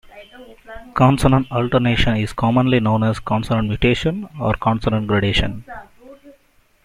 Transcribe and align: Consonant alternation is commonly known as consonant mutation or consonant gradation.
Consonant 0.95 1.45
alternation 1.51 2.15
is 2.17 2.33
commonly 2.33 2.79
known 2.79 3.03
as 3.03 3.19
consonant 3.19 3.67
mutation 3.67 4.27
or 4.39 4.55
consonant 4.55 5.05
gradation. 5.05 5.63